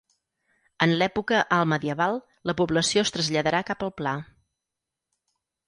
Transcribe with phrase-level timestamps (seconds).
[0.85, 2.17] En l'època alt-medieval,
[2.51, 4.15] la població es traslladarà cap al pla.